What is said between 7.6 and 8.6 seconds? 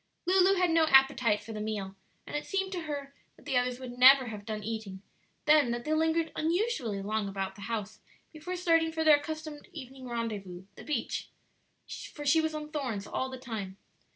house before